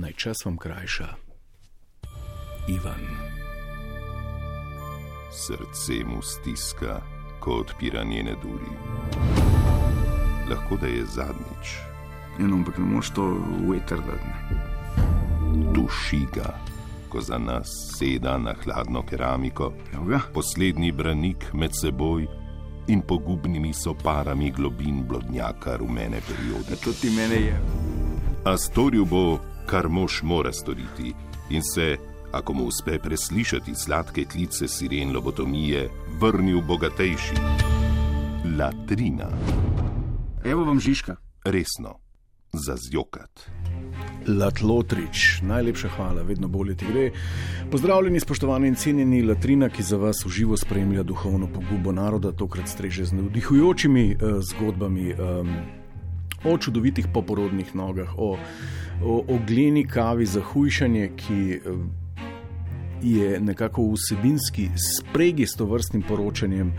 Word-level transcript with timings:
naj 0.00 0.12
čas 0.12 0.44
vam 0.44 0.56
krajša. 0.56 1.08
Ivan. 2.68 3.04
Srce 5.32 6.04
mu 6.04 6.22
stiska, 6.22 7.00
ko 7.40 7.52
odpira 7.52 8.04
njene 8.04 8.34
duri. 8.42 8.72
Lahko 10.50 10.76
da 10.76 10.86
je 10.86 11.04
zadnjič. 11.06 11.76
Eno, 12.40 12.56
ampak 12.56 12.78
ne 12.78 12.84
moreš 12.84 13.10
to 13.10 13.36
vetrdati. 13.68 14.54
Duši 15.74 16.26
ga, 16.34 16.58
ko 17.08 17.20
za 17.20 17.38
nas 17.38 17.68
seda 17.98 18.38
na 18.38 18.54
hladno 18.64 19.02
keramiko, 19.06 19.72
poslednji 20.34 20.92
branik 20.92 21.52
med 21.52 21.70
seboj 21.80 22.26
in 22.88 23.00
pogubnimi 23.00 23.72
soparami 23.72 24.50
globin 24.50 25.04
blodnjaka 25.08 25.76
rumene 25.76 26.20
periode. 26.20 26.76
To 26.84 26.92
ti 26.92 27.10
mene 27.10 27.34
je. 27.34 27.60
A 28.44 28.56
storil 28.58 29.04
bo, 29.04 29.38
kar 29.66 29.88
mož 29.88 30.22
mora 30.22 30.52
storiti, 30.52 31.14
in 31.50 31.62
se, 31.74 31.96
ako 32.32 32.52
mu 32.52 32.64
uspe 32.64 32.98
preslišati 32.98 33.74
sladke 33.74 34.24
klice 34.24 34.68
siren 34.68 35.14
lobotomije, 35.14 35.88
vrnil 36.20 36.60
bogatejši. 36.60 37.34
Latrina. 38.58 39.28
Evo 40.44 40.64
vam 40.64 40.80
Žižka. 40.80 41.16
Resno, 41.44 41.98
za 42.52 42.76
zjokat. 42.76 43.50
Latlotrič, 44.28 45.40
najlepša 45.42 45.88
hvala, 45.88 46.22
vedno 46.22 46.48
bolje 46.48 46.76
ti 46.76 46.86
gre. 46.92 47.10
Pozdravljeni, 47.70 48.20
spoštovani 48.20 48.68
in 48.68 48.74
cenjeni 48.74 49.22
Latrina, 49.22 49.68
ki 49.68 49.82
za 49.82 49.96
vas 49.96 50.26
uživo 50.26 50.56
spremlja 50.56 51.02
duhovno 51.02 51.48
pogubo 51.54 51.92
naroda, 51.92 52.32
tokrat 52.32 52.68
streže 52.68 53.04
z 53.04 53.12
navdihujočimi 53.12 54.14
uh, 54.14 54.40
zgodbami 54.40 55.12
um, 55.12 55.54
o 56.44 56.58
čudovitih 56.58 57.08
poporodnih 57.14 57.74
nogah, 57.74 58.12
o, 58.18 58.36
o, 59.04 59.24
o 59.28 59.38
gleni 59.46 59.86
kavi 59.86 60.26
za 60.26 60.40
hujšanje, 60.40 61.10
ki 61.16 61.60
uh, 61.60 61.78
je 63.02 63.40
nekako 63.40 63.92
vsebinski 63.92 64.68
spregi 64.76 65.46
s 65.46 65.56
to 65.56 65.64
vrstnim 65.64 66.02
poročanjem 66.02 66.72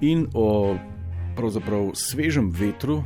in 0.00 0.26
o 0.34 0.76
pravzaprav 1.36 1.92
svežem 1.94 2.50
vetru, 2.50 3.02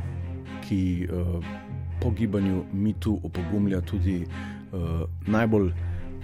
ki. 0.67 1.07
Uh, 1.11 1.63
po 2.01 2.11
gibanju 2.11 2.63
mitu 2.73 3.19
opogumlja 3.23 3.81
tudi 3.81 4.25
uh, 4.25 5.09
najbolj 5.27 5.71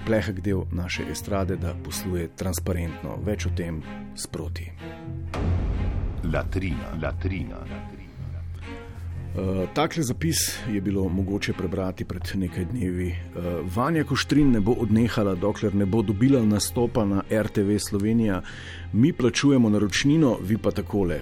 plehek 0.06 0.41
del 0.41 0.63
naše 0.72 1.03
estrade, 1.11 1.56
da 1.56 1.73
posluje 1.84 2.30
transparentno. 2.36 3.17
Več 3.25 3.45
o 3.45 3.53
tem 3.56 3.81
sproti. 4.16 4.72
Latrina, 6.23 6.94
latrina. 7.02 7.66
Uh, 9.32 9.70
takle 9.74 10.04
zapis 10.04 10.60
je 10.70 10.82
bilo 10.82 11.10
mogoče 11.10 11.54
prebrati 11.54 12.06
pred 12.06 12.22
nekaj 12.36 12.66
dnevi. 12.66 13.08
Uh, 13.08 13.44
Vanja 13.76 14.04
Koštrin 14.04 14.52
ne 14.52 14.60
bo 14.60 14.72
odnehala, 14.72 15.36
dokler 15.36 15.76
ne 15.76 15.86
bo 15.86 16.02
dobila 16.02 16.44
nastopa 16.46 17.06
na 17.06 17.24
RTV 17.32 17.78
Slovenija. 17.78 18.42
Mi 18.94 19.14
plačujemo 19.14 19.70
naročnino, 19.70 20.38
vi 20.44 20.58
pa 20.58 20.72
takole. 20.72 21.22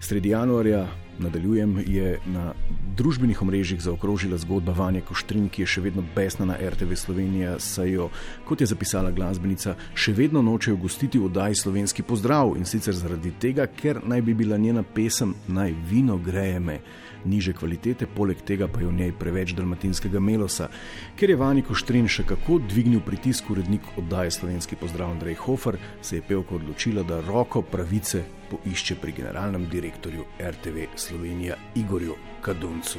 Sredi 0.00 0.28
januarja 0.28 0.88
nadaljujem, 1.18 1.78
je 1.86 2.18
na 2.26 2.52
družbenih 2.96 3.42
omrežjih 3.42 3.80
zaokrožila 3.82 4.38
zgodba 4.38 4.72
Vanja 4.72 5.02
Koštrin, 5.06 5.48
ki 5.48 5.62
je 5.62 5.70
še 5.76 5.84
vedno 5.84 6.04
besna 6.14 6.46
na 6.46 6.58
RTV 6.58 6.98
Slovenija, 6.98 7.56
saj 7.58 7.90
jo, 7.90 8.10
kot 8.48 8.60
je 8.60 8.70
zapisala 8.70 9.10
glasbenica, 9.14 9.76
še 9.94 10.14
vedno 10.14 10.42
nočejo 10.42 10.76
gostiti 10.76 11.18
v 11.18 11.30
oddaji 11.30 11.58
Slovenski 11.62 12.02
pozdrav 12.02 12.54
in 12.58 12.66
sicer 12.68 12.94
zaradi 12.94 13.34
tega, 13.40 13.66
ker 13.66 14.02
naj 14.04 14.22
bi 14.22 14.34
bila 14.34 14.58
njena 14.58 14.82
pesem 14.82 15.34
Naj 15.48 15.74
vino 15.90 16.16
greje 16.18 16.60
me 16.60 16.78
niže 17.24 17.52
kvalitete, 17.52 18.06
poleg 18.06 18.40
tega 18.44 18.68
pa 18.68 18.80
je 18.80 18.88
v 18.88 18.92
njej 18.92 19.12
preveč 19.18 19.54
dalmatinskega 19.56 20.20
melosa. 20.20 20.68
Ker 21.16 21.30
je 21.30 21.40
Vani 21.40 21.64
Koštrin 21.64 22.08
še 22.08 22.26
kako 22.28 22.60
dvignil 22.68 23.00
pritisk 23.04 23.50
urednik 23.50 23.96
oddaje 23.96 24.30
Slovenski 24.30 24.76
pozdrav 24.76 25.10
Andrej 25.16 25.40
Hofer, 25.44 25.78
se 26.02 26.20
je 26.20 26.26
pevka 26.28 26.56
odločila, 26.60 27.02
da 27.02 27.20
roko 27.24 27.62
pravice 27.62 28.24
poišče 28.54 28.94
pri 29.00 29.12
generalnem 29.12 29.66
direktorju 29.68 30.24
RTV 30.40 30.76
Slovenija 30.96 31.56
Igorju 31.74 32.14
Kaduncu. 32.40 32.98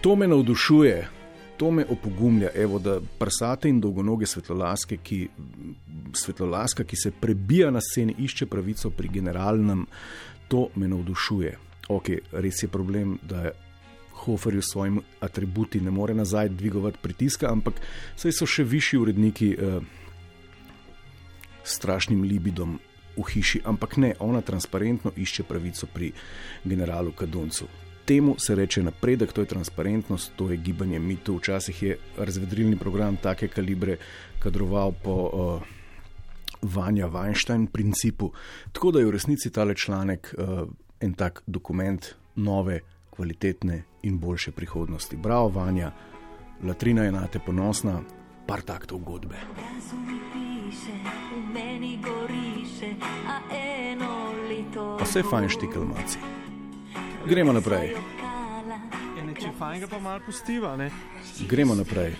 To 0.00 0.16
me 0.16 0.28
navdušuje. 0.28 1.08
To 1.56 1.70
me 1.70 1.84
opogumlja, 1.88 2.50
evo, 2.54 2.78
da 2.78 3.00
prsate 3.18 3.68
in 3.68 3.80
dolgonoge 3.80 4.26
svetlolaske, 4.26 4.96
ki, 4.96 5.28
svetlolaska, 6.12 6.84
ki 6.84 6.96
se 6.96 7.10
prebija 7.10 7.70
na 7.70 7.80
sceni, 7.80 8.14
išče 8.18 8.46
pravico 8.46 8.90
pri 8.90 9.08
generalnem, 9.08 9.86
to 10.48 10.68
me 10.74 10.88
navdušuje. 10.88 11.56
Ok, 11.88 12.10
res 12.32 12.62
je 12.62 12.68
problem, 12.68 13.18
da 13.22 13.50
Hoferju 14.12 14.62
s 14.62 14.72
svojimi 14.72 15.00
atributi 15.20 15.80
ne 15.80 15.90
more 15.90 16.14
nazaj 16.14 16.48
dvigovati 16.48 16.98
pritiska, 17.02 17.48
ampak 17.52 17.80
saj 18.16 18.32
so 18.32 18.46
še 18.46 18.64
višji 18.64 18.98
uredniki 18.98 19.50
eh, 19.54 19.80
strašnim 21.64 22.22
libidom 22.22 22.78
v 23.16 23.24
hiši, 23.32 23.60
ampak 23.64 23.96
ne, 23.96 24.14
ona 24.20 24.40
transparentno 24.40 25.12
išče 25.16 25.42
pravico 25.42 25.86
pri 25.86 26.12
generalu 26.64 27.12
Kaduncu. 27.12 27.66
Temu 28.06 28.36
se 28.38 28.54
reče 28.54 28.82
napredek, 28.82 29.32
to 29.32 29.40
je 29.40 29.50
transparentnost, 29.50 30.32
to 30.36 30.50
je 30.50 30.56
gibanje 30.56 30.98
mitu. 30.98 31.36
Včasih 31.36 31.82
je 31.82 31.98
razvedrilni 32.18 32.76
program 32.78 33.16
take 33.16 33.48
kalibre 33.48 33.96
kadroval 34.38 34.92
po 35.02 35.12
uh, 35.12 35.62
Vanja 36.62 37.08
Weinstein 37.08 37.66
principu. 37.66 38.30
Tako 38.72 38.90
da 38.90 38.98
je 38.98 39.06
v 39.06 39.10
resnici 39.10 39.50
tale 39.50 39.74
članek 39.74 40.34
uh, 40.38 40.68
en 41.00 41.14
tak 41.14 41.42
dokument 41.46 42.14
nove, 42.36 42.80
kvalitetne 43.10 43.82
in 44.02 44.18
boljše 44.18 44.52
prihodnosti. 44.52 45.16
Bravo, 45.16 45.48
Vanja, 45.48 45.92
latrina 46.62 47.04
je 47.04 47.12
na 47.12 47.26
te 47.26 47.38
ponosna, 47.38 48.02
par 48.46 48.62
taktov 48.62 48.98
godbe. 48.98 49.36
Pa 49.56 50.55
vse 55.16 55.22
fajn 55.30 55.48
štikel, 55.48 55.84
maci. 55.84 56.18
Gremo 57.26 57.52
naprej. 57.52 57.94
Ja, 59.16 59.22
če 59.38 59.52
fajn 59.58 59.80
ga 59.80 59.88
pa 59.88 59.98
malo 60.02 60.20
pustiva, 60.26 60.76
ne? 60.76 60.90
Gremo 61.48 61.74
naprej. 61.74 62.12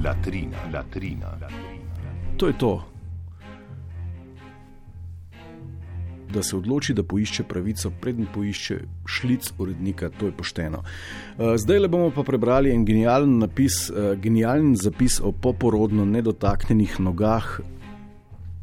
Latrina, 0.00 0.58
latrina, 0.72 1.34
latrina. 1.40 1.80
To 2.38 2.46
je 2.46 2.54
to. 2.58 2.99
Da 6.32 6.42
se 6.42 6.56
odloči, 6.56 6.94
da 6.94 7.02
poišče 7.02 7.44
pravico, 7.44 7.90
preden 8.00 8.26
poišče 8.34 8.78
šlic 9.06 9.52
urednika, 9.58 10.10
to 10.18 10.26
je 10.26 10.32
pošteno. 10.32 10.82
Eh, 10.82 11.56
zdaj 11.56 11.78
le 11.78 11.88
bomo 11.88 12.10
pa 12.14 12.22
prebrali 12.22 12.70
en 12.74 12.84
genijalen 12.84 13.38
napis, 13.38 13.90
eh, 13.90 14.16
genijalen 14.16 14.76
zapis 14.76 15.20
o 15.20 15.32
poporodno 15.32 16.04
nedotaknjenih 16.04 17.00
nogah. 17.00 17.60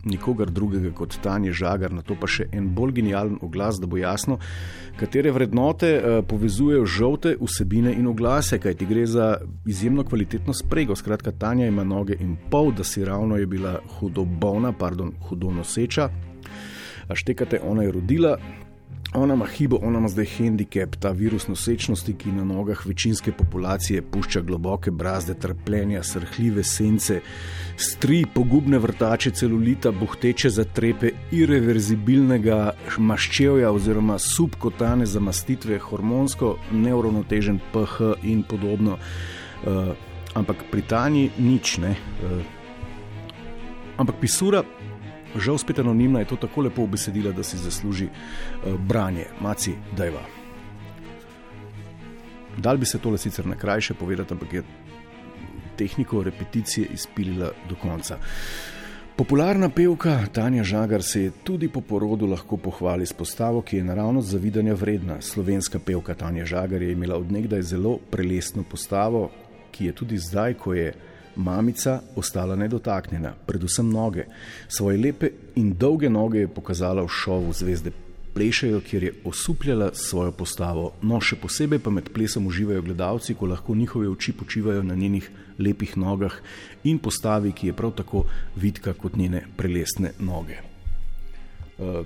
Nikogar 0.07 0.51
drugega 0.51 0.91
kot 0.95 1.17
Tanja 1.23 1.51
Žagar, 1.51 1.91
na 1.91 2.01
to 2.01 2.15
pa 2.15 2.27
še 2.27 2.45
en 2.51 2.69
bolj 2.75 2.93
genijalen 3.01 3.39
oglas, 3.41 3.79
da 3.81 3.87
bo 3.87 3.97
jasno, 3.97 4.37
katere 4.95 5.31
vrednote 5.31 5.89
uh, 5.97 6.25
povezujejo 6.27 6.85
žolte 6.85 7.33
vsebine 7.41 7.91
in 7.93 8.07
oglase, 8.07 8.59
kajti 8.59 8.85
gre 8.85 9.05
za 9.05 9.25
izjemno 9.65 10.05
kvalitetno 10.07 10.53
sprego. 10.53 10.95
Skratka, 10.95 11.31
Tanja 11.31 11.67
ima 11.67 11.83
noge 11.83 12.15
in 12.19 12.37
pol, 12.49 12.71
da 12.71 12.83
si 12.87 13.03
ravno 13.05 13.37
je 13.37 13.45
bila 13.45 13.79
hudo 13.99 14.23
bolna, 14.23 14.71
pardon, 14.71 15.11
hudo 15.27 15.51
noseča, 15.51 16.09
štekate, 17.15 17.59
ona 17.63 17.83
je 17.83 17.91
rodila, 17.91 18.37
ona 19.13 19.33
ima 19.33 19.45
hibo, 19.45 19.79
ona 19.81 19.99
ima 19.99 20.07
zdaj 20.07 20.25
handicap, 20.37 20.95
ta 20.99 21.09
virus 21.11 21.47
nosečnosti, 21.47 22.13
ki 22.13 22.31
na 22.31 22.43
nogah 22.43 22.85
večinske 22.85 23.31
populacije 23.31 24.01
pušča 24.01 24.41
globoke 24.41 24.91
brazde 24.91 25.33
trpljenja, 25.33 26.03
srhljive 26.03 26.63
sence, 26.63 27.21
stri 27.77 28.25
pogubne 28.35 28.77
vrtače 28.77 29.31
celulita, 29.31 29.91
buhteče 29.91 30.49
zatrepe 30.49 31.11
irreverzibilnega 31.31 32.73
maščevja 32.97 33.71
oziroma 33.71 34.19
subkotane 34.19 35.05
zamastitve, 35.05 35.79
hormonsko 35.79 36.57
neuravnotežen 36.71 37.59
pH 37.73 38.13
in 38.23 38.43
podobno. 38.43 38.97
Uh, 39.65 39.95
ampak 40.35 40.67
pri 40.71 40.81
Tani 40.81 41.29
nič 41.39 41.77
ne. 41.77 41.95
Uh, 41.95 42.41
ampak 43.97 44.19
pisura 44.21 44.63
žal 45.35 45.57
spet 45.57 45.79
anonimna, 45.79 46.19
je 46.19 46.31
to 46.31 46.35
tako 46.35 46.61
lepo 46.61 46.83
obesedila, 46.83 47.31
da 47.31 47.43
si 47.43 47.57
zasluži 47.57 48.07
uh, 48.07 48.79
branje, 48.79 49.25
maci, 49.41 49.75
dajva. 49.97 50.21
Dal 52.57 52.77
bi 52.77 52.85
se 52.85 52.99
tole 52.99 53.17
sicer 53.17 53.45
na 53.45 53.55
krajše 53.55 53.93
povedati, 53.93 54.33
ampak 54.33 54.53
je 54.53 54.63
tehniko 55.77 56.23
repeticije 56.23 56.87
izpilila 56.93 57.51
do 57.69 57.75
konca. 57.75 58.17
Popularna 59.17 59.69
pevka 59.69 60.25
Tanja 60.33 60.63
Žagar 60.63 61.03
se 61.03 61.21
je 61.21 61.31
tudi 61.43 61.67
po 61.67 61.81
porodu 61.81 62.25
lahko 62.25 62.57
pohvali 62.57 63.05
s 63.05 63.13
postavo, 63.13 63.61
ki 63.61 63.77
je 63.77 63.83
naravno 63.83 64.21
zavidanja 64.21 64.73
vredna. 64.73 65.21
Slovenska 65.21 65.79
pevka 65.79 66.13
Tanja 66.13 66.45
Žagar 66.45 66.81
je 66.81 66.91
imela 66.91 67.17
odnegdaj 67.17 67.61
zelo 67.61 67.97
prelesno 68.11 68.63
postavo, 68.63 69.31
ki 69.71 69.85
je 69.85 69.95
tudi 69.95 70.17
zdaj, 70.17 70.53
ko 70.53 70.73
je 70.73 70.93
mamica 71.37 72.01
ostala 72.15 72.55
nedotaknjena, 72.55 73.33
predvsem 73.45 73.89
noge. 73.89 74.25
Svoje 74.67 74.97
lepe 74.97 75.31
in 75.55 75.73
dolge 75.73 76.09
noge 76.09 76.39
je 76.39 76.53
pokazala 76.53 77.03
v 77.03 77.13
šovu 77.13 77.53
zvezde 77.53 77.91
plešejo, 78.33 78.81
kjer 78.81 79.03
je 79.03 79.13
osupljala 79.25 79.91
svojo 79.93 80.31
postavo. 80.31 80.91
No, 81.01 81.21
še 81.21 81.39
posebej 81.41 81.79
pa 81.81 81.93
med 81.93 82.11
plesom 82.13 82.47
uživajo 82.47 82.83
gledalci, 82.85 83.33
ko 83.33 83.49
lahko 83.49 83.75
njihove 83.75 84.09
oči 84.09 84.33
počivajo 84.33 84.83
na 84.83 84.95
njenih 84.95 85.29
lepih 85.57 85.95
nogah 85.97 86.35
in 86.83 86.99
postavi, 86.99 87.51
ki 87.51 87.71
je 87.71 87.73
prav 87.73 87.95
tako 87.97 88.25
vidka 88.55 88.93
kot 88.93 89.17
njene 89.17 89.41
prelesne 89.57 90.13
noge. 90.19 90.59
Uh, 91.77 92.05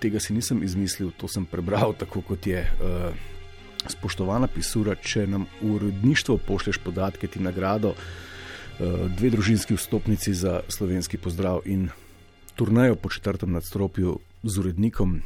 tega 0.00 0.20
si 0.20 0.36
nisem 0.36 0.62
izmislil, 0.64 1.12
to 1.16 1.28
sem 1.28 1.46
prebral 1.48 1.96
tako, 1.96 2.20
kot 2.20 2.46
je. 2.46 2.64
Uh, 2.80 3.28
spoštovana 3.88 4.44
pisura, 4.52 4.92
če 5.00 5.24
nam 5.26 5.46
v 5.62 5.70
uredništvo 5.78 6.36
pošleš 6.44 6.76
podatke, 6.84 7.24
ti 7.32 7.40
nagrado, 7.40 7.94
uh, 7.94 8.30
dve 9.16 9.30
družinski 9.30 9.76
vstopnici 9.76 10.34
za 10.34 10.60
slovenski 10.68 11.18
pozdrav 11.18 11.60
in 11.64 11.88
turnajo 12.56 12.96
po 12.96 13.08
četrtem 13.08 13.52
nadstropju 13.52 14.18
z 14.42 14.58
urednikom, 14.58 15.20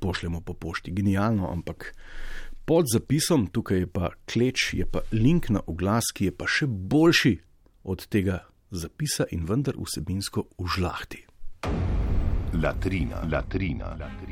pošljemo 0.00 0.40
po 0.40 0.54
pošti. 0.54 0.90
Genialno, 0.90 1.50
ampak 1.52 1.94
pod 2.64 2.84
zapisom, 2.92 3.46
tukaj 3.46 3.78
je 3.78 3.86
pa 3.86 4.10
kleč, 4.32 4.74
je 4.74 4.86
pa 4.86 5.00
link 5.12 5.48
na 5.48 5.60
oglas, 5.66 6.12
ki 6.14 6.30
je 6.30 6.36
pa 6.36 6.46
še 6.46 6.66
boljši 6.66 7.38
od 7.84 8.06
tega 8.06 8.44
zapisa 8.70 9.26
in 9.30 9.46
vendar 9.48 9.74
vsebinsko 9.78 10.44
užlahti. 10.58 11.24
Latrina, 12.52 13.24
latrina, 13.32 13.96
latrina. 14.00 14.27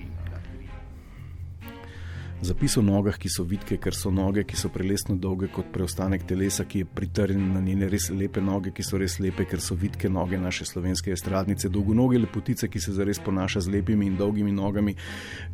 Zapis 2.43 2.77
o 2.77 2.83
nogah, 2.83 3.17
ki 3.17 3.31
so 3.33 3.47
vitke, 3.49 3.79
ker 3.81 3.95
so 3.97 4.11
noge, 4.13 4.43
ki 4.45 4.59
so 4.61 4.69
prelesno 4.69 5.15
dolge 5.17 5.49
kot 5.49 5.71
preostanek 5.73 6.27
telesa, 6.29 6.67
ki 6.69 6.83
je 6.83 6.89
pritrjen 6.99 7.47
na 7.55 7.63
njene 7.65 7.89
res 7.89 8.11
lepe 8.13 8.43
noge, 8.45 8.75
ki 8.77 8.85
so 8.85 9.01
res 9.01 9.17
lepe, 9.25 9.47
ker 9.49 9.63
so 9.65 9.75
vitke 9.75 10.11
noge 10.13 10.37
naše 10.39 10.67
slovenske 10.69 11.15
estradnice, 11.17 11.71
dolgonoge 11.73 12.21
lepotice, 12.21 12.69
ki 12.69 12.83
se 12.83 12.93
zares 12.93 13.23
ponaša 13.25 13.65
z 13.65 13.73
lepimi 13.73 14.11
in 14.11 14.19
dolgimi 14.21 14.53
nogami, 14.53 14.95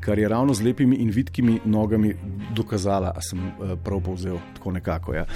kar 0.03 0.19
je 0.19 0.29
ravno 0.29 0.59
z 0.59 0.67
lepimi 0.67 0.99
in 1.05 1.15
vitkimi 1.15 1.61
nogami 1.65 2.17
dokazala, 2.51 3.15
a 3.15 3.23
sem 3.23 3.47
eh, 3.47 3.77
prav 3.79 4.03
povzel 4.03 4.43
tako 4.59 4.75
nekako. 4.75 5.15
Ja. 5.15 5.27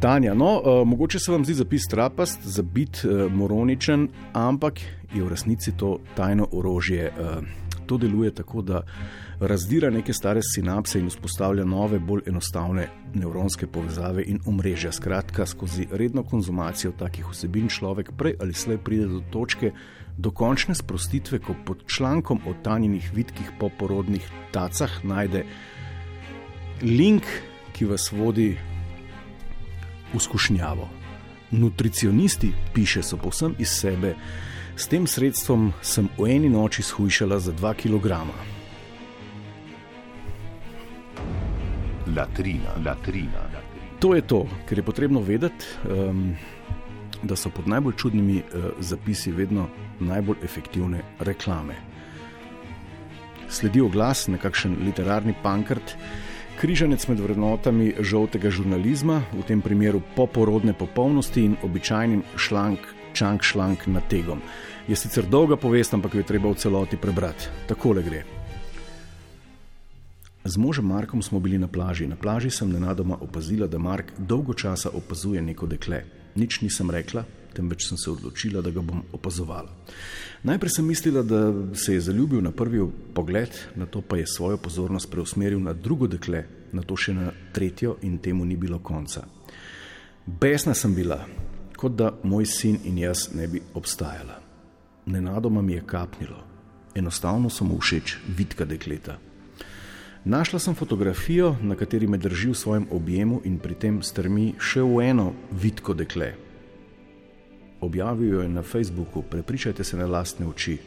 Tanja, 0.00 0.32
no, 0.34 0.50
uh, 0.56 0.82
mogoče 0.86 1.18
se 1.18 1.32
vam 1.32 1.44
zdi 1.44 1.56
zapis 1.58 1.88
trapast, 1.90 2.44
zabit, 2.46 3.02
uh, 3.02 3.26
moroničen, 3.32 4.08
ampak 4.32 4.78
je 5.10 5.24
v 5.24 5.28
resnici 5.28 5.72
to 5.76 5.96
tajno 6.14 6.46
orožje. 6.52 7.10
Uh, 7.10 7.66
to 7.86 7.98
deluje 7.98 8.30
tako, 8.30 8.62
da 8.62 8.82
razdira 9.40 9.90
neke 9.90 10.12
stare 10.12 10.40
sinapse 10.42 10.98
in 10.98 11.06
vzpostavlja 11.08 11.64
nove, 11.64 11.98
bolj 11.98 12.26
enostavne 12.26 12.88
nevronske 13.14 13.66
povezave 13.66 14.24
in 14.26 14.40
omrežja. 14.46 14.92
Skratka, 14.92 15.46
skozi 15.46 15.86
redno 15.90 16.22
konzumacijo 16.22 16.92
takih 16.98 17.30
vsebin 17.30 17.68
človek 17.68 18.12
prej 18.18 18.36
ali 18.40 18.54
slej 18.54 18.78
pride 18.78 19.06
do 19.06 19.22
točke 19.30 19.72
dokončne 20.18 20.74
sprostitve, 20.74 21.38
ko 21.38 21.54
pod 21.66 21.86
člankom 21.86 22.40
o 22.46 22.54
tanjenih 22.62 23.10
vitkih 23.14 23.52
po 23.60 23.70
porodnih 23.78 24.26
tacah 24.52 25.04
najde 25.04 25.44
link, 26.82 27.22
ki 27.72 27.86
vas 27.86 28.10
vodi 28.12 28.56
v 30.14 30.18
skušnjavo. 30.20 30.88
Nutricionisti, 31.50 32.52
piše, 32.74 33.02
so 33.02 33.16
povsem 33.16 33.54
iz 33.58 33.68
sebe. 33.68 34.14
S 34.76 34.86
tem 34.86 35.06
sredstvom 35.06 35.72
sem 35.82 36.08
v 36.18 36.26
eni 36.26 36.50
noči 36.50 36.82
shujšala 36.82 37.38
za 37.38 37.52
2 37.52 37.74
kg. 37.74 38.26
Latrina, 42.18 42.74
latrina. 42.84 43.46
To 43.98 44.14
je 44.14 44.22
to, 44.22 44.46
ker 44.66 44.78
je 44.78 44.82
potrebno 44.82 45.20
vedeti, 45.20 45.66
um, 45.86 46.34
da 47.22 47.36
so 47.36 47.50
pod 47.50 47.68
najbolj 47.70 47.94
čudnimi 47.98 48.38
uh, 48.42 48.70
zapisi 48.80 49.30
vedno 49.30 49.68
najbolj 50.00 50.42
efektivne 50.42 51.02
reklame. 51.18 51.74
Sledi 53.48 53.80
oglas, 53.80 54.26
nekakšen 54.28 54.76
literarni 54.84 55.34
pankrt, 55.42 55.94
križanec 56.60 57.06
med 57.08 57.22
vrednotami 57.22 57.92
žoltega 58.00 58.50
žurnalizma, 58.50 59.22
v 59.32 59.46
tem 59.46 59.62
primeru 59.62 60.02
poporodne 60.16 60.74
popolnosti 60.74 61.46
in 61.46 61.56
običajnim 61.62 62.22
šlank 62.36 62.94
čank 63.12 63.42
šlank 63.42 63.86
nad 63.86 64.06
tegom. 64.10 64.42
Je 64.88 64.96
sicer 64.96 65.26
dolga 65.26 65.56
povest, 65.56 65.94
ampak 65.94 66.14
jo 66.14 66.22
je 66.22 66.30
treba 66.30 66.50
v 66.50 66.58
celoti 66.58 66.96
prebrati. 66.96 67.50
Takole 67.66 68.02
gre. 68.02 68.37
Z 70.44 70.56
možem 70.56 70.86
Markom 70.86 71.22
smo 71.22 71.40
bili 71.40 71.58
na 71.58 71.68
plaži. 71.68 72.06
Na 72.06 72.16
plaži 72.16 72.50
sem 72.50 72.70
nenadoma 72.70 73.16
opazila, 73.20 73.66
da 73.66 73.78
Mark 73.78 74.12
dolgo 74.18 74.54
časa 74.54 74.90
opazuje 74.94 75.42
neko 75.42 75.66
dekle. 75.66 76.02
Nič 76.34 76.60
nisem 76.60 76.90
rekla, 76.90 77.24
temveč 77.54 77.88
sem 77.88 77.98
se 77.98 78.10
odločila, 78.10 78.62
da 78.62 78.70
ga 78.70 78.80
bom 78.80 79.02
opazovala. 79.12 79.68
Najprej 80.42 80.70
sem 80.70 80.86
mislila, 80.86 81.22
da 81.22 81.74
se 81.74 81.94
je 81.94 82.00
zaljubil 82.00 82.40
na 82.40 82.50
prvi 82.50 82.86
pogled, 83.14 83.50
na 83.76 83.86
to 83.86 84.00
pa 84.00 84.16
je 84.16 84.26
svojo 84.26 84.56
pozornost 84.56 85.10
preusmeril 85.10 85.60
na 85.60 85.72
drugo 85.72 86.06
dekle, 86.06 86.44
na 86.72 86.82
to 86.82 86.96
še 86.96 87.14
na 87.14 87.32
tretjo 87.52 87.96
in 88.02 88.18
temu 88.18 88.44
ni 88.44 88.56
bilo 88.56 88.78
konca. 88.78 89.24
Besna 90.26 90.74
sem 90.74 90.94
bila, 90.94 91.24
kot 91.76 91.96
da 91.96 92.12
moj 92.22 92.46
sin 92.46 92.78
in 92.84 92.98
jaz 92.98 93.30
ne 93.34 93.48
bi 93.48 93.62
obstajala. 93.74 94.38
Nenadoma 95.06 95.62
mi 95.62 95.72
je 95.72 95.86
kapnilo, 95.86 96.44
enostavno 96.94 97.50
so 97.50 97.64
mu 97.64 97.80
všeč 97.80 98.18
vidka 98.36 98.64
dekleta. 98.64 99.18
Našla 100.24 100.58
sem 100.58 100.74
fotografijo, 100.74 101.56
na 101.62 101.74
kateri 101.74 102.06
me 102.06 102.18
drži 102.18 102.48
v 102.50 102.54
svojem 102.54 102.86
objemu 102.90 103.40
in 103.44 103.58
pri 103.58 103.74
tem 103.74 104.02
strmi 104.02 104.54
še 104.58 104.82
v 104.82 105.14
eno 105.14 105.30
vidko 105.54 105.94
dekle. 105.94 106.32
Objavil 107.80 108.32
jo 108.32 108.40
je 108.42 108.48
na 108.48 108.62
Facebooku, 108.62 109.22
prepričajte 109.22 109.84
se 109.84 109.96
na 109.96 110.06
lastne 110.06 110.46
oči. 110.46 110.78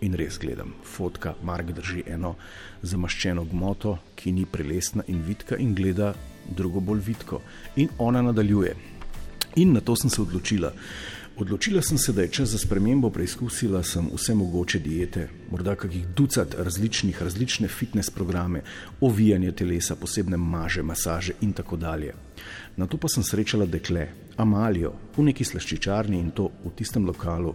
In 0.00 0.16
res 0.16 0.38
gledam, 0.40 0.72
fotka 0.82 1.34
Mark 1.44 1.68
drži 1.76 2.02
eno 2.08 2.34
zamaščeno 2.82 3.44
gmoto, 3.44 3.98
ki 4.16 4.32
ni 4.32 4.46
prelesna 4.48 5.04
in 5.06 5.20
vidka, 5.20 5.56
in 5.60 5.74
gleda 5.74 6.14
drugo 6.48 6.80
bolj 6.80 7.04
vidko. 7.12 7.42
In 7.76 7.92
ona 7.98 8.22
nadaljuje. 8.22 8.74
In 9.56 9.76
na 9.76 9.80
to 9.80 9.96
sem 9.96 10.10
se 10.10 10.22
odločila. 10.22 10.72
Odločila 11.36 11.82
sem 11.82 11.98
se, 11.98 12.12
da 12.12 12.22
je 12.22 12.28
čas 12.28 12.48
za 12.48 12.58
spremembo, 12.58 13.10
preizkusila 13.10 13.82
sem 13.82 14.10
vse 14.14 14.34
mogoče 14.34 14.78
diete, 14.78 15.28
morda 15.50 15.74
kakih 15.74 16.06
ducat 16.06 16.54
različnih, 16.58 17.22
različne 17.22 17.68
fitness 17.68 18.10
programe, 18.10 18.60
ovijanje 19.00 19.52
telesa, 19.52 19.96
posebne 19.96 20.36
maže, 20.36 20.82
masaže 20.82 21.32
in 21.40 21.52
tako 21.52 21.76
dalje. 21.76 22.12
Na 22.76 22.86
to 22.86 22.96
pa 22.96 23.08
sem 23.08 23.24
srečala 23.24 23.66
dekle, 23.66 24.08
Amalijo, 24.36 24.92
v 25.16 25.24
neki 25.30 25.44
slaščičarni 25.44 26.20
in 26.20 26.30
to 26.36 26.50
v 26.64 26.74
tistem 26.76 27.06
lokalu. 27.08 27.54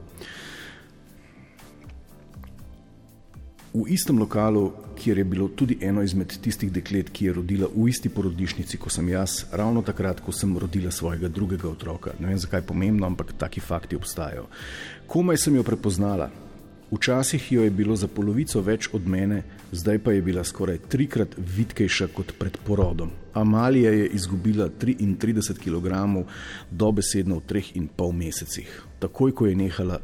V 3.78 3.94
istem 3.94 4.18
lokalu, 4.20 4.72
kjer 4.98 5.18
je 5.18 5.24
bilo 5.24 5.48
tudi 5.48 5.78
eno 5.82 6.02
izmed 6.02 6.34
tistih 6.42 6.72
deklet, 6.74 7.12
ki 7.14 7.26
je 7.26 7.34
rodila 7.34 7.68
v 7.76 7.90
isti 7.92 8.10
porodnišnici, 8.10 8.80
kot 8.82 8.94
sem 8.94 9.10
jaz, 9.12 9.44
ravno 9.52 9.84
takrat, 9.86 10.22
ko 10.26 10.34
sem 10.34 10.57
rodila 10.57 10.92
svojega 10.92 11.30
drugega 11.30 11.69
otroka. 11.69 12.16
Ne 12.19 12.31
vem, 12.31 12.40
zakaj 12.42 12.64
je 12.64 12.68
pomembno, 12.72 13.06
ampak 13.06 13.36
taki 13.38 13.62
fakti 13.62 13.96
obstajajo. 13.96 14.48
Komaj 15.07 15.38
sem 15.38 15.56
jo 15.56 15.64
prepoznala. 15.64 16.31
Včasih 16.92 17.52
jo 17.52 17.64
je 17.64 17.69
bilo 17.69 17.96
za 18.00 18.07
polovico 18.07 18.62
več 18.64 18.88
od 18.96 19.07
mene, 19.07 19.44
zdaj 19.72 20.00
pa 20.00 20.14
je 20.16 20.22
bila 20.24 20.44
skoraj 20.44 20.78
trikrat 20.88 21.36
vitkejša 21.38 22.07
kot 22.16 22.31
pred 22.40 22.57
porodom. 22.64 23.12
Amalija 23.34 23.92
je 23.92 24.07
izgubila 24.16 24.69
33 24.69 25.60
kg, 25.60 26.24
dobesedno 26.72 27.42
v 27.42 27.48
treh 27.48 27.76
in 27.76 27.90
pol 27.92 28.16
mesecih, 28.16 28.72
takoj 29.04 29.36
ko 29.36 29.52
je 29.52 29.60
nehala 29.60 30.00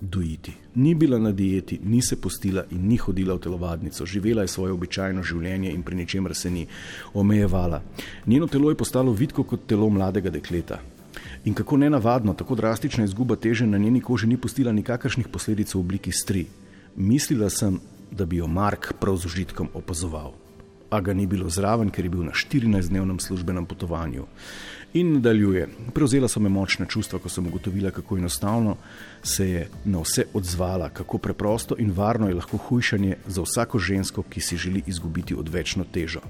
dojiti. 0.00 0.52
Ni 0.74 0.94
bila 0.94 1.18
na 1.18 1.32
dieti, 1.32 1.80
ni 1.84 2.02
se 2.02 2.20
postila 2.20 2.64
in 2.70 2.88
ni 2.88 2.96
hodila 2.96 3.34
v 3.34 3.38
telovadnico, 3.38 4.06
živela 4.06 4.42
je 4.42 4.48
svoje 4.48 4.72
običajno 4.72 5.22
življenje 5.22 5.72
in 5.72 5.82
pri 5.82 5.96
ničemer 5.96 6.34
se 6.34 6.50
ni 6.50 6.66
omejevala. 7.14 7.82
Njeno 8.26 8.46
telo 8.46 8.70
je 8.70 8.76
postalo 8.76 9.12
vidko 9.12 9.42
kot 9.42 9.66
telo 9.66 9.88
mladega 9.90 10.30
dekleta. 10.30 10.80
In 11.44 11.54
kako 11.54 11.76
nenavadno, 11.76 12.34
tako 12.34 12.54
drastična 12.54 13.04
izguba 13.04 13.36
teže 13.36 13.66
na 13.66 13.78
njeni 13.78 14.00
koži 14.00 14.26
ni 14.26 14.36
pustila 14.36 14.72
nikakršnih 14.72 15.28
posledic 15.28 15.74
v 15.74 15.80
obliki 15.80 16.12
stri. 16.12 16.46
Mislila 16.96 17.50
sem, 17.50 17.80
da 18.10 18.26
bi 18.26 18.36
jo 18.36 18.46
Mark 18.46 18.92
prav 19.00 19.16
z 19.16 19.26
užitkom 19.26 19.68
opazoval. 19.74 20.45
A 20.90 21.00
ga 21.00 21.14
ni 21.14 21.26
bilo 21.26 21.50
zraven, 21.50 21.90
ker 21.90 22.04
je 22.04 22.10
bil 22.10 22.22
na 22.22 22.32
14-dnevnem 22.32 23.18
službenem 23.20 23.66
potovanju. 23.66 24.26
In 24.94 25.12
nadaljuje. 25.12 25.66
Prevzela 25.94 26.28
so 26.28 26.40
me 26.40 26.48
močna 26.48 26.86
čustva, 26.86 27.18
ko 27.18 27.28
sem 27.28 27.46
ugotovila, 27.46 27.90
kako 27.90 28.16
enostavno 28.16 28.76
se 29.22 29.48
je 29.50 29.66
na 29.84 30.00
vse 30.00 30.24
odzvala, 30.34 30.88
kako 30.88 31.18
preprosto 31.18 31.76
in 31.78 31.90
varno 31.92 32.28
je 32.28 32.34
lahko 32.34 32.56
hujšanje 32.56 33.16
za 33.26 33.42
vsako 33.42 33.78
žensko, 33.78 34.22
ki 34.22 34.40
si 34.40 34.56
želi 34.56 34.82
izgubiti 34.86 35.34
odvečno 35.34 35.84
težo. 35.92 36.20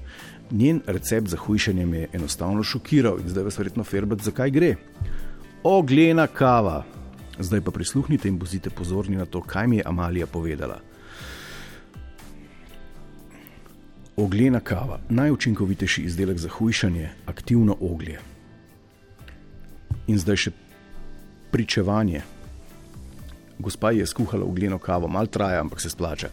Njen 0.51 0.81
recept 0.87 1.27
za 1.27 1.37
hujšanje 1.37 1.85
me 1.85 1.97
je 1.97 2.09
enostavno 2.13 2.63
šokiral 2.63 3.19
in 3.19 3.29
zdaj 3.29 3.43
vas 3.43 3.57
verjetno 3.57 3.83
ferbati, 3.83 4.23
zakaj 4.23 4.51
gre. 4.51 4.75
Oglena 5.63 6.27
kava. 6.27 6.83
Zdaj 7.39 7.61
pa 7.61 7.71
prisluhnite 7.71 8.27
in 8.27 8.37
bozite 8.37 8.69
pozorni 8.69 9.15
na 9.15 9.25
to, 9.25 9.41
kaj 9.41 9.67
mi 9.67 9.77
je 9.77 9.83
Amalija 9.85 10.27
povedala. 10.27 10.81
Oglena 14.17 14.59
kava, 14.59 14.99
najučinkovitejši 15.09 16.01
izdelek 16.01 16.37
za 16.37 16.49
hujšanje, 16.49 17.09
aktivno 17.25 17.75
oglje 17.79 18.19
in 20.07 20.17
zdaj 20.17 20.39
še 20.41 20.51
pričevanje. 21.51 22.21
Gospa 23.59 23.91
je 23.91 24.05
skuhala 24.05 24.45
ugljeno 24.45 24.79
kavo, 24.79 25.07
malo 25.07 25.27
traja, 25.27 25.59
ampak 25.61 25.81
se 25.81 25.89
splača. 25.89 26.29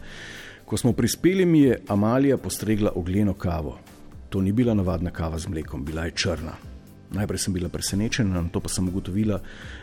Ko 0.65 0.77
smo 0.77 0.93
prispeli, 0.93 1.45
mi 1.45 1.61
je 1.61 1.81
Amalija 1.87 2.37
postregla 2.37 2.91
ogleno 2.95 3.33
kavo. 3.33 3.77
To 4.29 4.41
ni 4.41 4.51
bila 4.51 4.73
navadna 4.73 5.11
kava 5.11 5.37
z 5.39 5.47
mlekom, 5.47 5.85
bila 5.85 6.05
je 6.05 6.15
črna. 6.15 6.55
Najprej 7.11 7.39
sem 7.39 7.53
bila 7.53 7.69
presenečena, 7.69 8.41
na 8.41 8.49
to 8.49 8.59
pa 8.59 8.69
sem 8.69 8.87
ugotovila, 8.89 9.37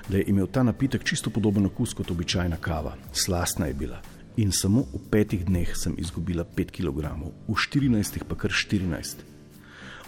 da 0.09 0.17
je 0.17 0.25
imel 0.27 0.47
ta 0.47 0.63
napitek 0.63 1.05
čisto 1.05 1.31
podoben 1.31 1.67
okus 1.67 1.95
kot 1.95 2.11
običajna 2.11 2.57
kava. 2.57 2.97
Slastna 3.13 3.71
je 3.71 3.75
bila. 3.75 4.03
In 4.37 4.49
samo 4.53 4.89
v 4.89 5.01
petih 5.13 5.45
dneh 5.45 5.69
sem 5.77 5.93
izgubila 6.01 6.45
5 6.45 6.73
kg, 6.73 7.13
v 7.49 7.53
14 7.53 8.25
pa 8.25 8.33
kar 8.33 8.49
14. 8.49 9.29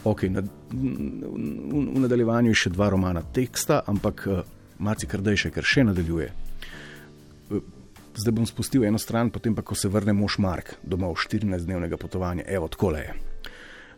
Okay, 0.04 0.32
na, 0.32 0.40
v, 0.44 0.84
v 1.68 2.00
nadaljevanju 2.00 2.52
je 2.52 2.60
še 2.64 2.72
dva 2.72 2.88
romana 2.92 3.20
teksta, 3.20 3.84
ampak 3.84 4.24
uh, 4.28 4.40
Maci 4.80 5.08
Krdejše, 5.08 5.52
ker 5.52 5.64
še 5.64 5.84
nadaljuje. 5.84 6.28
Uh, 7.52 7.60
zdaj 8.16 8.32
bom 8.32 8.48
spustil 8.48 8.84
eno 8.88 9.00
stran, 9.00 9.28
potem 9.32 9.56
pa, 9.56 9.64
ko 9.64 9.76
se 9.76 9.92
vrne 9.92 10.16
mož 10.16 10.40
Mark 10.40 10.76
domov 10.80 11.20
14-dnevnega 11.20 12.00
potovanja, 12.00 12.48
evo, 12.48 12.68
tako 12.72 12.96
je. 12.96 13.12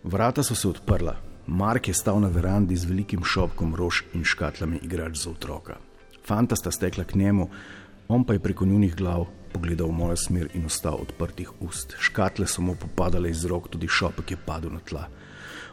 Vrata 0.07 0.43
so 0.47 0.59
se 0.59 0.67
odprla, 0.71 1.15
Mark 1.47 1.87
je 1.87 1.95
stal 1.95 2.19
na 2.19 2.31
verandi 2.31 2.75
z 2.75 2.91
velikim 2.91 3.23
šopkom 3.23 3.79
rož 3.79 4.03
in 4.15 4.27
škatlami 4.27 4.83
igrač 4.83 5.23
za 5.23 5.31
otroka. 5.31 5.79
Fanta 6.27 6.59
sta 6.59 6.75
stekla 6.75 7.07
k 7.07 7.19
njemu, 7.19 7.51
on 8.11 8.27
pa 8.27 8.35
je 8.35 8.43
preko 8.43 8.67
njunih 8.67 8.95
glav 8.95 9.27
pogledal 9.53 9.89
v 9.89 9.99
mojo 9.99 10.17
smer 10.17 10.49
in 10.55 10.67
ostal 10.67 10.99
odprtih 11.01 11.51
ust. 11.61 11.97
Škatle 11.99 12.47
so 12.47 12.63
mu 12.63 12.75
popadale 12.75 13.31
iz 13.31 13.45
rok, 13.45 13.69
tudi 13.69 13.89
šopek 13.89 14.31
je 14.31 14.37
padel 14.37 14.73
na 14.73 14.81
tla. 14.81 15.07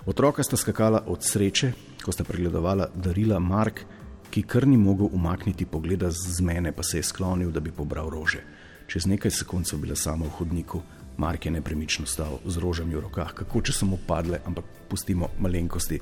Otroka 0.06 0.44
sta 0.44 0.58
skakala 0.58 1.04
od 1.08 1.24
sreče, 1.24 1.72
ko 2.04 2.12
sta 2.12 2.24
pregledovala 2.24 2.90
darila 2.96 3.40
Mark, 3.40 3.86
ki 4.34 4.44
kar 4.44 4.68
ni 4.68 4.78
mogel 4.78 5.08
umakniti 5.14 5.66
pogleda 5.66 6.10
z 6.12 6.42
mene, 6.42 6.72
pa 6.72 6.84
se 6.84 6.98
je 6.98 7.04
sklonil, 7.04 7.52
da 7.52 7.60
bi 7.60 7.72
pobral 7.72 8.10
rože. 8.10 8.42
Čez 8.88 9.06
nekaj 9.08 9.32
sekund 9.32 9.68
so 9.68 9.78
bila 9.78 9.96
sama 9.96 10.26
v 10.26 10.36
hodniku, 10.40 10.82
Mark 11.18 11.46
je 11.46 11.52
nepremično 11.52 12.06
stal 12.06 12.40
z 12.46 12.58
rožami 12.58 12.96
v 12.96 13.06
rokah, 13.06 13.34
kako 13.34 13.62
če 13.62 13.74
so 13.74 13.86
mu 13.86 14.00
padle, 14.08 14.42
ampak 14.46 14.66
pustimo 14.90 15.30
malenkosti. 15.40 16.00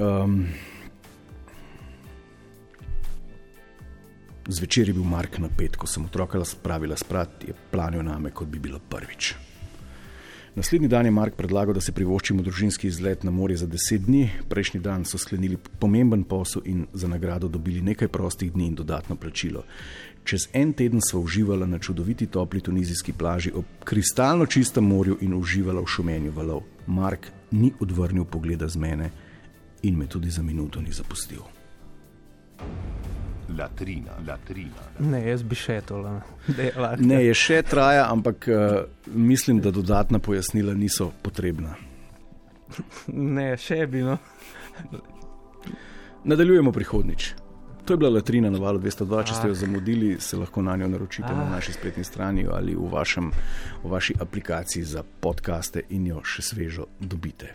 Um, 0.00 0.48
zvečer 4.52 4.88
je 4.88 4.94
bil 4.94 5.04
Mark 5.04 5.38
napet, 5.38 5.76
ko 5.76 5.86
sem 5.86 6.04
otroka 6.04 6.44
spravila 6.44 6.96
sprat, 6.96 7.44
je 7.48 7.54
planil 7.70 8.02
name, 8.02 8.30
kot 8.30 8.48
bi 8.48 8.58
bilo 8.58 8.78
prvič. 8.78 9.34
Naslednji 10.54 10.88
dan 10.88 11.06
je 11.06 11.10
Mark 11.10 11.34
predlagal, 11.34 11.74
da 11.74 11.80
se 11.80 11.92
privoščimo 11.96 12.42
družinski 12.42 12.86
izlet 12.86 13.22
na 13.24 13.30
morje 13.30 13.56
za 13.56 13.66
deset 13.66 14.02
dni. 14.04 14.26
Prejšnji 14.48 14.80
dan 14.84 15.04
so 15.08 15.18
sklenili 15.18 15.56
pomemben 15.56 16.24
posel 16.28 16.62
in 16.68 16.84
za 16.92 17.08
nagrado 17.08 17.48
dobili 17.48 17.80
nekaj 17.80 18.08
prostih 18.08 18.52
dni 18.52 18.66
in 18.66 18.74
dodatno 18.74 19.16
plačilo. 19.16 19.64
Čez 20.24 20.48
en 20.52 20.74
teden 20.76 21.00
sva 21.00 21.20
uživala 21.20 21.66
na 21.66 21.78
čudoviti 21.78 22.26
topli 22.26 22.60
tunizijski 22.60 23.12
plaži 23.12 23.52
ob 23.54 23.64
kristalno 23.84 24.46
čistem 24.46 24.84
morju 24.84 25.16
in 25.20 25.34
uživala 25.34 25.80
v 25.80 25.86
šumenju 25.86 26.32
valov. 26.36 26.62
Mark 26.86 27.32
ni 27.50 27.72
odvrnil 27.80 28.24
pogleda 28.24 28.68
z 28.68 28.76
mene 28.76 29.10
in 29.82 29.96
me 29.96 30.06
tudi 30.06 30.30
za 30.30 30.42
minuto 30.42 30.80
ni 30.80 30.92
zapustil. 30.92 31.40
Latrina, 33.58 34.16
latrina. 34.28 34.86
Ne, 34.98 35.22
jaz 35.28 35.42
bi 35.42 35.58
še 35.58 35.80
to 35.86 36.00
delal. 36.46 36.96
Ne, 37.10 37.22
je 37.26 37.34
še 37.36 37.62
traja, 37.62 38.08
ampak 38.10 38.48
uh, 38.48 38.82
mislim, 39.06 39.60
da 39.60 39.70
dodatna 39.70 40.18
pojasnila 40.18 40.74
niso 40.74 41.10
potrebna. 41.22 41.76
Ne, 43.12 43.52
še 43.60 43.86
bi 43.86 44.04
no. 44.06 44.18
Nadaljujemo 46.24 46.72
prihodnič. 46.72 47.32
To 47.84 47.92
je 47.92 47.98
bila 47.98 48.10
latrina 48.10 48.50
na 48.50 48.58
valu 48.62 48.78
202. 48.78 49.24
Če 49.26 49.34
ste 49.34 49.48
jo 49.50 49.54
zamudili, 49.58 50.12
se 50.20 50.38
lahko 50.38 50.62
na 50.62 50.76
njo 50.76 50.88
naročite 50.88 51.34
na 51.34 51.48
naši 51.50 51.72
spletni 51.72 52.04
strani 52.04 52.46
ali 52.50 52.76
v, 52.78 52.86
vašem, 52.92 53.32
v 53.82 53.90
vaši 53.90 54.14
aplikaciji 54.20 54.84
za 54.84 55.02
podkaste 55.02 55.82
in 55.90 56.06
jo 56.06 56.22
še 56.22 56.46
svežo 56.46 56.86
dobite. 57.00 57.50